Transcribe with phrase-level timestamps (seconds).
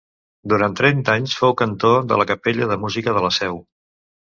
[0.53, 3.63] Durant trenta anys fou cantor de la Capella de Música de la Seu.